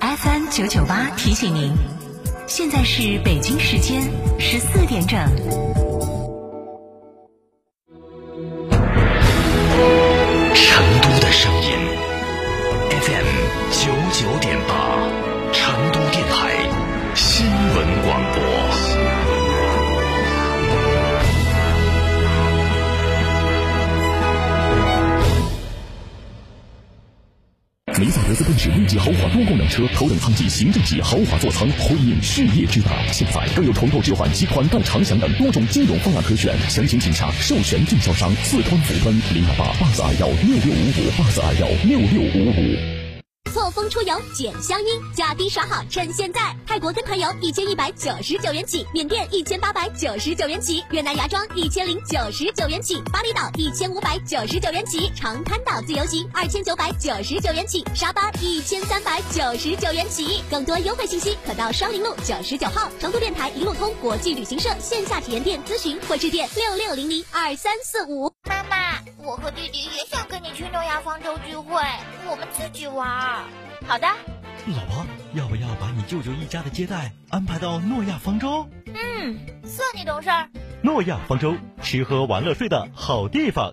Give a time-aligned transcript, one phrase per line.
[0.00, 1.72] FM 九九八提醒您，
[2.46, 4.02] 现在是北京时间
[4.38, 5.85] 十四点整。
[28.36, 32.90] 斯奔驰 V 级豪华多功能车，头等舱级、行政级豪华座舱，辉映事业之大。
[33.10, 42.95] 现在更有重构置换及款待长享等多种金融方案可选，详情请洽授权经销商四川福奔零二八八四二幺六六五五八四二幺六六五五。
[43.56, 46.54] 错峰出游捡香音，价低耍好，趁现在！
[46.66, 60.42] 泰国跟团游一千一百九十九元起，缅甸一千八百九十九元起，越南芽庄一千零九十九元起，巴厘岛一千五百九十九元起，长滩岛自由行二千九百九十九元起，沙巴一千三百九十九元起。
[60.50, 68.30] 更多优惠信息可到双林路九十九号成都电台一路通国际旅行社线下体验店咨询或致电六六零零二三四五。
[68.46, 70.45] 妈妈，我和弟弟也想跟你
[70.76, 71.80] 去诺亚方舟聚会，
[72.30, 73.08] 我们自己玩。
[73.86, 74.06] 好的，
[74.66, 78.68] 老婆，要不要把你舅舅一家的接待安排到诺亚方舟？
[78.88, 80.50] 嗯，算你懂事儿。
[80.82, 83.72] 诺亚方舟，吃喝玩乐睡的好地方。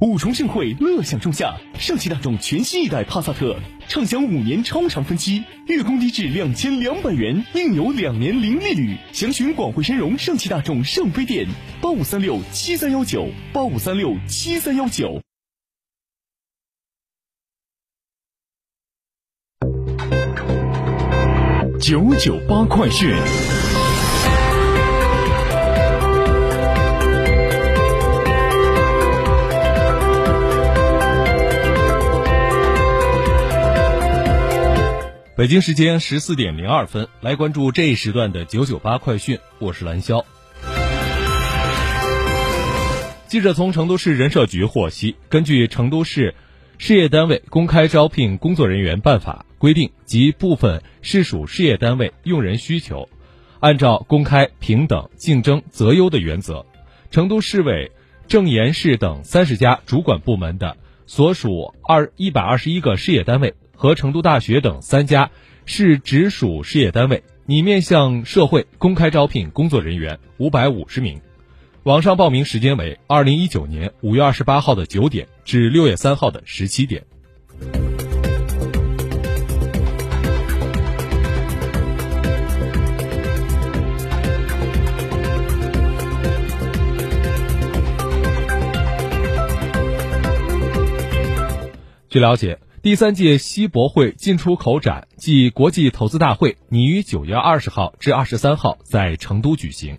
[0.00, 3.54] 五重盛会，乐享仲夏，上汽大众全新一代帕萨特，
[3.86, 8.96] 畅享五年超长分期，月供低至两千两百元，另有两年零利率。
[9.12, 11.46] 详询广汇深融上汽大众上飞店，
[11.82, 15.20] 八五三六七三幺九，八五三六七三幺九。
[21.78, 23.14] 九九八快讯。
[35.40, 40.22] 北京时间十四点零二分，来关注这一时段的九九八快讯，我是蓝霄。
[43.26, 46.34] 记者从成都市人社局获悉，根据成都市
[46.76, 53.08] 事业单位公开招聘工作人员办法规定及部分市属事业单位用人需求，
[53.60, 56.66] 按照公开、平等、竞争、择优的原则，
[57.10, 57.92] 成都市委
[58.28, 63.54] 政研室等三十家主管部门的所属二一百二十一个事业单位。
[63.80, 65.30] 和成都大学等三家
[65.64, 71.18] 市直属事业单位拟面向社会公开招聘工作人员五百五十名，
[71.84, 77.02] 网上报名时间为二零一九年五月二十八号的九点至六月三号的十七点。
[92.10, 92.58] 据了解。
[92.82, 99.98] 第三届西博会进出口展暨国际投资大会拟于九月二十号至二十三号在成都举行。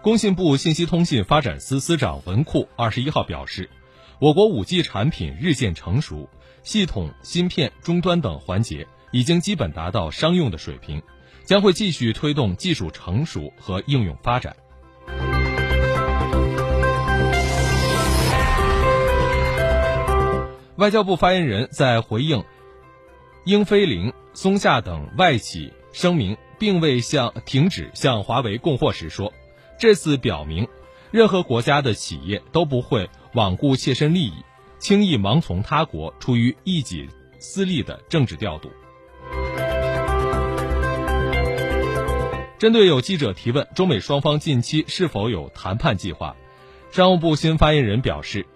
[0.00, 3.68] 工信部信息通信发展司司长文库二十一号表示，
[4.20, 6.28] 我国五 G 产品日渐成熟。
[6.62, 11.02] 系统、芯片、终端等环节已经基本达到商用的水平，
[11.44, 14.56] 将会继续推动技术成熟和应用发展。
[20.76, 22.42] 外交部发言人在回应
[23.44, 29.34] 英飞凌、松下等外企声明并未向停止向华为供货时说，
[29.78, 30.66] 这次表明，
[31.10, 34.32] 任何国家的企业都不会罔顾切身利益。
[34.78, 37.08] 轻易盲从他国出于一己
[37.38, 38.70] 私利的政治调度。
[42.58, 46.36] 针对有记者提问中美双方近期是否有谈判计划，
[46.90, 48.46] 商务部新发言人表示，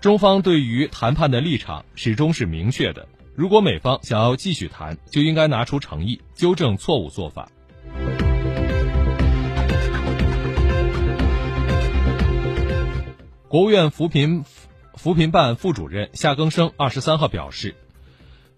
[0.00, 3.06] 中方对于谈判的立场始终是明确的。
[3.36, 7.48] 如果美方想要继续谈，就应该拿出诚意，纠正错误做法。
[13.50, 14.44] 国务院扶贫
[14.94, 17.74] 扶贫办副主任夏庚生二十三号表示，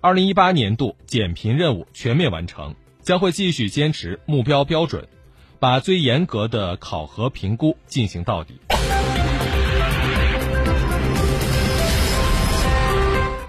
[0.03, 5.09] 二零一八年度减贫任务全面完成，将会继续坚持目标标准，
[5.59, 8.61] 把最严格的考核评估进行到底。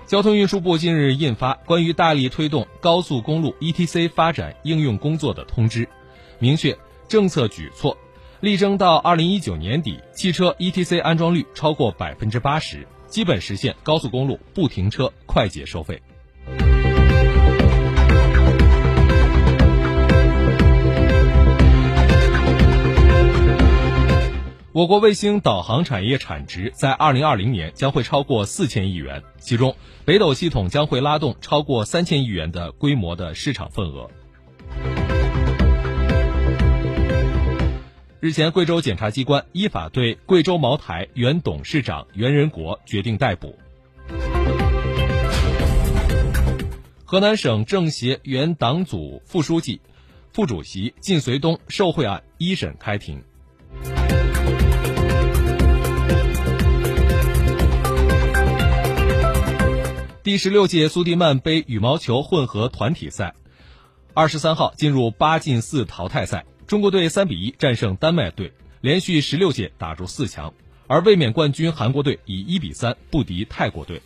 [0.07, 5.89] 交通运输部近日印发关于大力推动高速公路 ETC 发展应用工作的通知，
[6.39, 6.77] 明确
[7.09, 7.97] 政策举措，
[8.43, 16.03] 力争到二零一九年底，汽车 ETC 安装率超过百分之八十，基本实现高速公路不停车快捷收费。
[24.73, 29.73] 我国卫星导航产业产值在二零二零年将会超过四千亿元，其中
[30.03, 34.09] 北斗系统将会拉动超过三千亿元的规模的市场份额。
[38.23, 43.59] 日前，贵州检察机关依法对贵州茅台原董事长袁仁国决定逮捕。
[47.03, 49.81] 河南省政协原党组副书记、
[50.31, 53.21] 副主席靳绥东受贿案一审开庭。
[60.23, 63.35] 第十六届苏迪曼杯羽毛球混合团体赛，
[64.13, 70.53] 二十三号进入八进四淘汰赛，中国队三比一战胜丹麦队，连续十六届打入四强，
[70.87, 74.01] 而卫冕冠军韩国队以一比三不敌泰国队。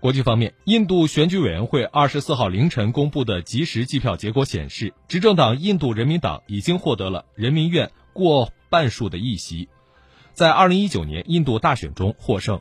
[0.00, 9.68] 国际方面，印度选举委员会二十四号凌晨公布的即时计票结果显示，执政党印度人民党已经获得了人民院过半数的议席，
[10.32, 12.58] 在二零一九年印度大选中获胜。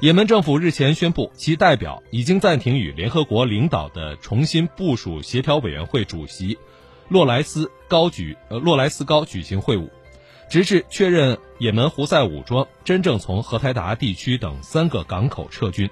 [0.00, 6.58] 也门政府日前宣布，其代表已经暂停与联合国领导的重新部署协调委员会主席。
[7.08, 9.88] 洛莱斯高举呃洛莱斯高举行会晤，
[10.48, 15.88] 直至确认也门胡塞武装真正从荷台达地区等三个港口撤军。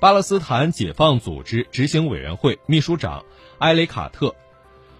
[0.00, 3.24] 巴勒斯坦解放组织执行委员会秘书长
[3.58, 4.32] 埃雷卡特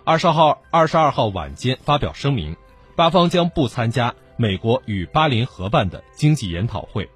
[0.03, 2.57] 二十号二十二号晚间发表声明，
[2.97, 7.09] 巴方将不参加美国与巴林合办的经济研讨会。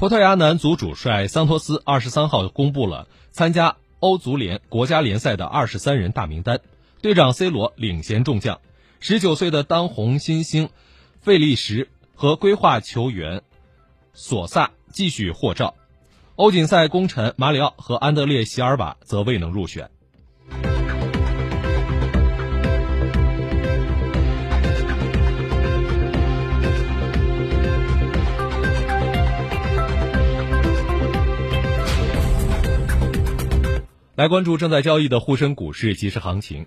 [0.00, 6.60] 葡萄牙男足主帅桑托斯二十三号公布了参加欧足联国家联赛的二十三人大名单，
[7.02, 8.62] 队长 C 罗领衔众将，
[8.98, 10.70] 十九岁的当红新星
[11.20, 13.42] 费利什和规划球员
[14.14, 15.74] 索萨继续获召，
[16.34, 19.90] 欧锦赛功臣马里奥和安德烈席尔瓦则未能入选。
[34.20, 36.66] 来关注正在交易的沪深股市即时行情。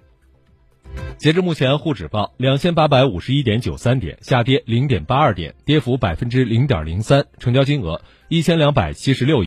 [1.20, 9.42] 截至目前，沪指报两千八百五十一点九三点，下跌零点八二点，跌幅百分之零点零三，成交金额一千两百七十六亿。